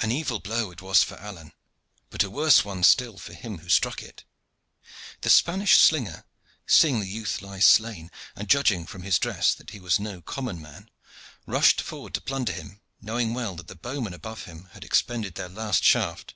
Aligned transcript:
An 0.00 0.10
evil 0.10 0.38
blow 0.40 0.70
it 0.70 0.80
was 0.80 1.02
for 1.02 1.20
Alleyne, 1.20 1.52
but 2.08 2.22
a 2.22 2.30
worse 2.30 2.64
one 2.64 2.82
still 2.82 3.18
for 3.18 3.34
him 3.34 3.58
who 3.58 3.68
struck 3.68 4.02
it. 4.02 4.24
The 5.20 5.28
Spanish 5.28 5.76
slinger, 5.76 6.24
seeing 6.66 7.00
the 7.00 7.06
youth 7.06 7.42
lie 7.42 7.58
slain, 7.60 8.10
and 8.34 8.48
judging 8.48 8.86
from 8.86 9.02
his 9.02 9.18
dress 9.18 9.52
that 9.56 9.68
he 9.68 9.78
was 9.78 10.00
no 10.00 10.22
common 10.22 10.62
man, 10.62 10.90
rushed 11.44 11.82
forward 11.82 12.14
to 12.14 12.22
plunder 12.22 12.54
him, 12.54 12.80
knowing 13.02 13.34
well 13.34 13.54
that 13.56 13.68
the 13.68 13.76
bowmen 13.76 14.14
above 14.14 14.44
him 14.46 14.70
had 14.72 14.84
expended 14.84 15.34
their 15.34 15.50
last 15.50 15.84
shaft. 15.84 16.34